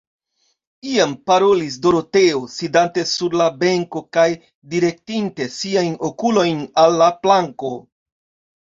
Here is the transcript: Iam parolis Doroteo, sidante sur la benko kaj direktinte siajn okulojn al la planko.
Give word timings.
Iam 0.91 1.11
parolis 1.31 1.75
Doroteo, 1.83 2.41
sidante 2.55 3.05
sur 3.11 3.37
la 3.43 3.51
benko 3.61 4.03
kaj 4.19 4.27
direktinte 4.73 5.51
siajn 5.61 5.95
okulojn 6.13 6.69
al 6.87 7.01
la 7.05 7.15
planko. 7.25 7.77